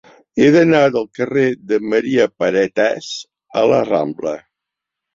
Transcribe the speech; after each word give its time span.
He 0.43 0.45
d'anar 0.53 0.79
del 0.95 1.05
carrer 1.17 1.43
de 1.73 1.79
Maria 1.93 2.27
Paretas 2.41 3.13
al 3.63 3.73
la 3.77 3.87
Rambla. 3.95 4.39